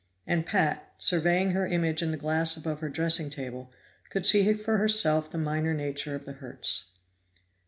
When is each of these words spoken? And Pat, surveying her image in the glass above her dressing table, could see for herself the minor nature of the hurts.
And 0.25 0.47
Pat, 0.47 0.95
surveying 0.97 1.51
her 1.51 1.67
image 1.67 2.01
in 2.01 2.09
the 2.09 2.17
glass 2.17 2.57
above 2.57 2.79
her 2.79 2.89
dressing 2.89 3.29
table, 3.29 3.71
could 4.09 4.25
see 4.25 4.51
for 4.55 4.77
herself 4.77 5.29
the 5.29 5.37
minor 5.37 5.75
nature 5.75 6.15
of 6.15 6.25
the 6.25 6.33
hurts. 6.33 6.85